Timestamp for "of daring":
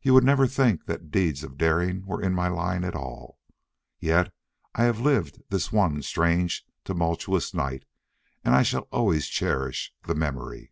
1.42-2.06